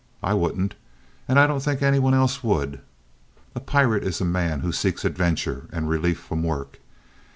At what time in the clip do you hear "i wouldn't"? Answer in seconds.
0.23-0.73